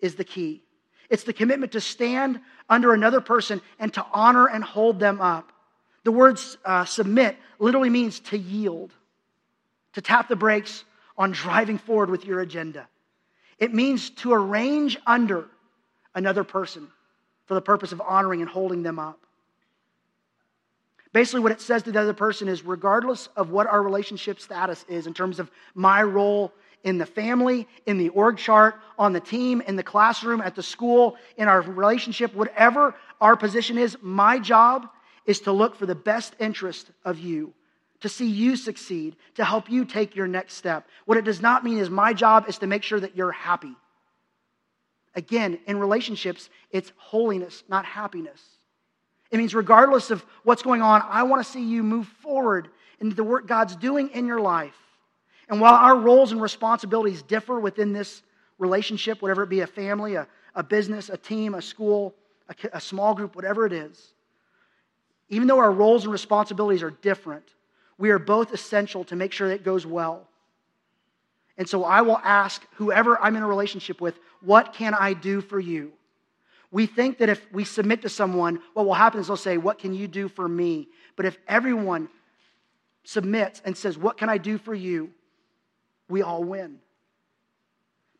[0.00, 0.62] is the key.
[1.08, 5.52] It's the commitment to stand under another person and to honor and hold them up.
[6.04, 8.92] The word uh, submit literally means to yield,
[9.92, 10.84] to tap the brakes
[11.16, 12.88] on driving forward with your agenda.
[13.62, 15.46] It means to arrange under
[16.16, 16.88] another person
[17.46, 19.20] for the purpose of honoring and holding them up.
[21.12, 24.84] Basically, what it says to the other person is regardless of what our relationship status
[24.88, 29.20] is in terms of my role in the family, in the org chart, on the
[29.20, 34.40] team, in the classroom, at the school, in our relationship, whatever our position is, my
[34.40, 34.88] job
[35.24, 37.54] is to look for the best interest of you,
[38.02, 40.86] to see you succeed, to help you take your next step.
[41.06, 43.74] What it does not mean is my job is to make sure that you're happy.
[45.14, 48.40] Again, in relationships, it's holiness, not happiness.
[49.30, 52.68] It means, regardless of what's going on, I want to see you move forward
[53.00, 54.76] into the work God's doing in your life.
[55.48, 58.22] And while our roles and responsibilities differ within this
[58.58, 62.14] relationship, whatever it be a family, a, a business, a team, a school,
[62.48, 64.14] a, a small group, whatever it is,
[65.28, 67.44] even though our roles and responsibilities are different,
[67.98, 70.28] we are both essential to make sure that it goes well.
[71.58, 75.40] And so I will ask whoever I'm in a relationship with, what can I do
[75.40, 75.92] for you?
[76.70, 79.78] We think that if we submit to someone, what will happen is they'll say, What
[79.78, 80.88] can you do for me?
[81.16, 82.08] But if everyone
[83.04, 85.10] submits and says, What can I do for you?
[86.12, 86.78] we all win.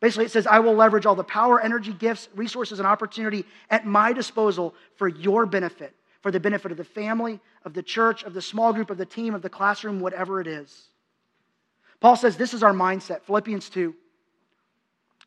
[0.01, 3.87] Basically, it says, I will leverage all the power, energy, gifts, resources, and opportunity at
[3.87, 8.33] my disposal for your benefit, for the benefit of the family, of the church, of
[8.33, 10.89] the small group, of the team, of the classroom, whatever it is.
[12.01, 13.23] Paul says this is our mindset.
[13.23, 13.95] Philippians 2.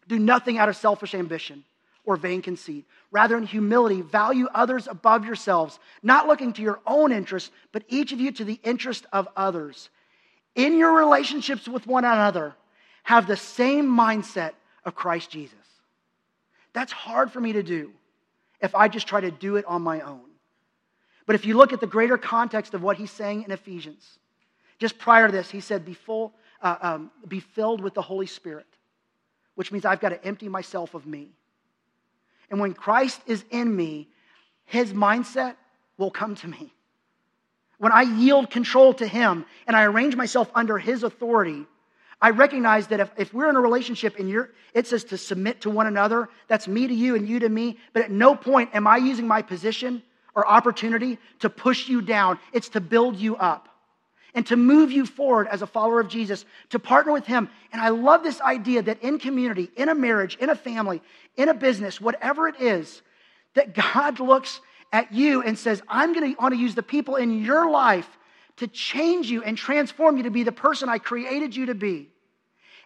[0.07, 1.63] Do nothing out of selfish ambition
[2.05, 2.85] or vain conceit.
[3.11, 8.11] Rather, in humility, value others above yourselves, not looking to your own interest, but each
[8.11, 9.89] of you to the interest of others.
[10.53, 12.55] In your relationships with one another,
[13.03, 14.51] have the same mindset
[14.85, 15.55] of Christ Jesus.
[16.73, 17.91] That's hard for me to do
[18.61, 20.24] if I just try to do it on my own.
[21.25, 24.19] But if you look at the greater context of what he's saying in Ephesians,
[24.77, 28.27] just prior to this, he said, Be full, uh, um, be filled with the Holy
[28.27, 28.67] Spirit,
[29.55, 31.31] which means I've got to empty myself of me.
[32.51, 34.07] And when Christ is in me,
[34.65, 35.55] his mindset
[35.97, 36.71] will come to me.
[37.77, 41.65] When I yield control to him and I arrange myself under his authority,
[42.21, 45.61] I recognize that if, if we're in a relationship and you're, it says to submit
[45.61, 48.69] to one another, that's me to you and you to me, but at no point
[48.73, 50.01] am I using my position
[50.35, 52.37] or opportunity to push you down.
[52.53, 53.69] It's to build you up
[54.35, 57.49] and to move you forward as a follower of Jesus, to partner with Him.
[57.71, 61.01] And I love this idea that in community, in a marriage, in a family,
[61.37, 63.01] in a business, whatever it is,
[63.53, 64.59] that God looks
[64.91, 68.07] at you and says, I'm going to want to use the people in your life
[68.57, 72.09] to change you and transform you to be the person I created you to be.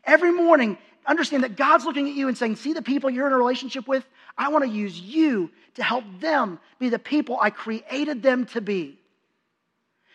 [0.03, 3.33] Every morning, understand that God's looking at you and saying, See the people you're in
[3.33, 4.05] a relationship with?
[4.37, 8.61] I want to use you to help them be the people I created them to
[8.61, 8.99] be.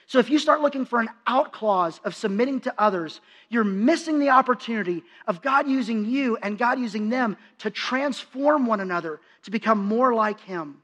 [0.06, 4.18] So if you start looking for an out clause of submitting to others, you're missing
[4.18, 9.50] the opportunity of God using you and God using them to transform one another to
[9.50, 10.82] become more like Him.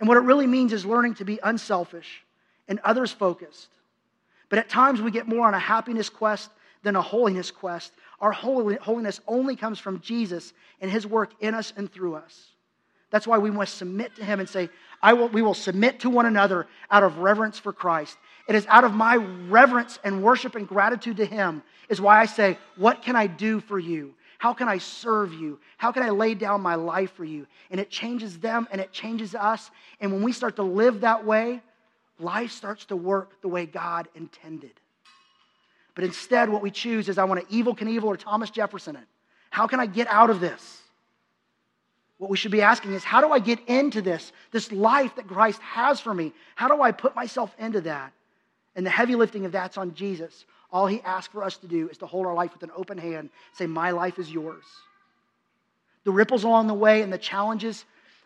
[0.00, 2.24] And what it really means is learning to be unselfish
[2.66, 3.68] and others focused.
[4.48, 6.50] But at times we get more on a happiness quest
[6.82, 7.92] than a holiness quest.
[8.20, 12.46] Our holiness only comes from Jesus and His work in us and through us.
[13.10, 14.68] That's why we must submit to Him and say,
[15.00, 18.18] I will, we will submit to one another out of reverence for Christ.
[18.48, 22.26] It is out of my reverence and worship and gratitude to Him, is why I
[22.26, 24.14] say, What can I do for you?
[24.38, 25.58] How can I serve you?
[25.78, 27.46] How can I lay down my life for you?
[27.70, 29.70] And it changes them and it changes us.
[30.00, 31.60] And when we start to live that way,
[32.20, 34.72] life starts to work the way God intended.
[35.98, 39.02] But instead, what we choose is I want to Evel Knievel or Thomas Jefferson it.
[39.50, 40.80] How can I get out of this?
[42.18, 45.26] What we should be asking is, how do I get into this, this life that
[45.26, 46.32] Christ has for me?
[46.54, 48.12] How do I put myself into that?
[48.76, 50.44] And the heavy lifting of that's on Jesus.
[50.70, 52.96] All he asks for us to do is to hold our life with an open
[52.96, 54.62] hand, say, My life is yours.
[56.04, 57.84] The ripples along the way and the challenges,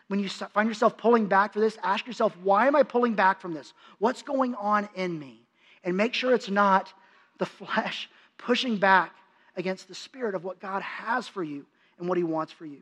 [0.09, 3.41] when you find yourself pulling back for this, ask yourself, Why am I pulling back
[3.41, 3.73] from this?
[3.97, 5.39] What's going on in me?
[5.83, 6.93] And make sure it's not
[7.37, 9.13] the flesh pushing back
[9.55, 11.65] against the spirit of what God has for you
[11.99, 12.79] and what he wants for you.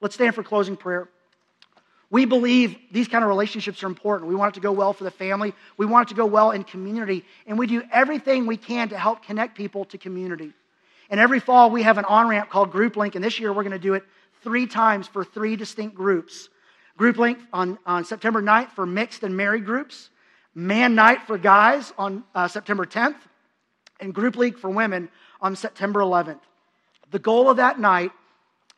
[0.00, 1.08] Let's stand for closing prayer.
[2.10, 4.28] We believe these kind of relationships are important.
[4.28, 5.54] We want it to go well for the family.
[5.76, 7.24] We want it to go well in community.
[7.46, 10.52] And we do everything we can to help connect people to community.
[11.10, 13.14] And every fall, we have an on ramp called Group Link.
[13.14, 14.04] And this year, we're going to do it
[14.42, 16.48] three times for three distinct groups.
[16.96, 20.10] Group Link on, on September 9th for mixed and married groups,
[20.54, 23.16] Man Night for guys on uh, September 10th,
[24.00, 25.08] and Group Link for women
[25.40, 26.40] on September 11th.
[27.10, 28.12] The goal of that night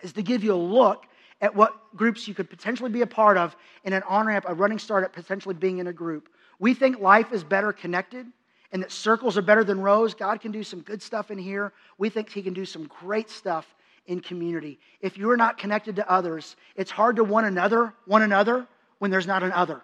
[0.03, 1.07] is to give you a look
[1.41, 4.55] at what groups you could potentially be a part of in an on ramp, a
[4.55, 6.29] running start at potentially being in a group.
[6.59, 8.27] We think life is better connected
[8.73, 10.15] and that circles are better than rows.
[10.15, 11.73] God can do some good stuff in here.
[11.99, 13.75] We think He can do some great stuff
[14.07, 14.79] in community.
[15.01, 18.67] If you're not connected to others, it's hard to one another, one another,
[18.99, 19.83] when there's not an other.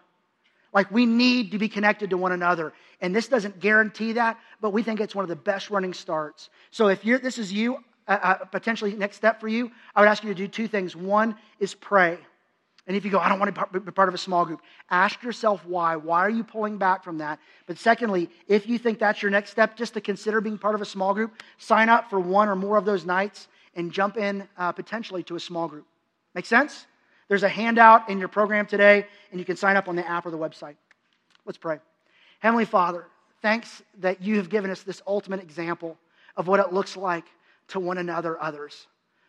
[0.73, 2.73] Like we need to be connected to one another.
[3.01, 6.51] And this doesn't guarantee that, but we think it's one of the best running starts.
[6.70, 10.23] So if you're, this is you, a, potentially next step for you, I would ask
[10.23, 10.97] you to do two things.
[10.97, 12.18] One is pray.
[12.87, 14.61] And if you go, I don't want to be part of a small group,
[14.91, 15.95] ask yourself why.
[15.95, 17.39] Why are you pulling back from that?
[17.66, 20.81] But secondly, if you think that's your next step, just to consider being part of
[20.81, 23.47] a small group, sign up for one or more of those nights
[23.77, 25.87] and jump in uh, potentially to a small group.
[26.35, 26.87] Make sense?
[27.33, 30.26] There's a handout in your program today, and you can sign up on the app
[30.26, 30.76] or the website.
[31.47, 31.78] Let's pray.
[32.41, 33.07] Heavenly Father,
[33.41, 35.97] thanks that you have given us this ultimate example
[36.37, 37.24] of what it looks like
[37.68, 38.87] to one another, others,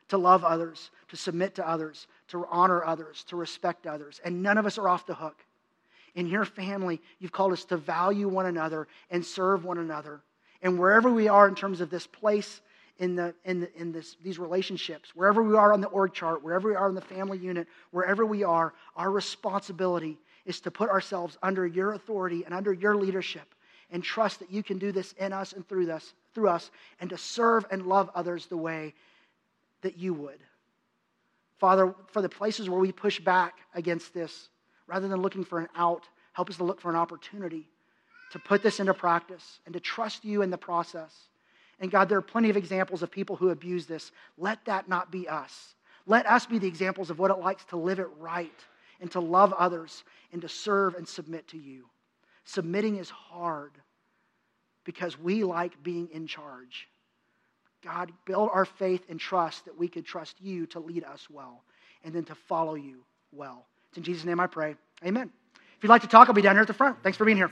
[0.10, 4.20] to love others, to submit to others, to honor others, to respect others.
[4.26, 5.38] And none of us are off the hook.
[6.14, 10.20] In your family, you've called us to value one another and serve one another.
[10.62, 12.60] And wherever we are in terms of this place
[13.00, 16.44] in, the, in, the, in this, these relationships, wherever we are on the org chart,
[16.44, 20.90] wherever we are in the family unit, wherever we are, our responsibility is to put
[20.90, 23.56] ourselves under your authority and under your leadership
[23.90, 27.10] and trust that you can do this in us and through us, through us and
[27.10, 28.94] to serve and love others the way
[29.82, 30.40] that you would.
[31.60, 34.50] Father, for the places where we push back against this,
[34.88, 37.70] rather than looking for an out, help us to look for an opportunity
[38.32, 41.14] to put this into practice and to trust you in the process.
[41.80, 44.12] And God, there are plenty of examples of people who abuse this.
[44.38, 45.76] Let that not be us.
[46.06, 48.52] Let us be the examples of what it likes to live it right
[49.00, 51.86] and to love others and to serve and submit to you.
[52.46, 53.72] Submitting is hard
[54.84, 56.88] because we like being in charge.
[57.84, 61.64] God, build our faith and trust that we could trust you to lead us well
[62.04, 63.66] and then to follow you well.
[63.90, 64.76] It's in Jesus' name I pray.
[65.06, 65.32] Amen.
[65.78, 67.04] If you'd like to talk, I'll be down here at the front.
[67.04, 67.52] Thanks for being here.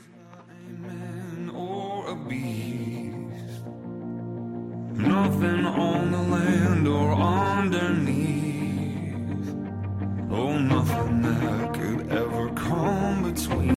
[5.01, 8.31] Nothing on the land or underneath.
[10.29, 13.61] Oh, nothing that could ever come between.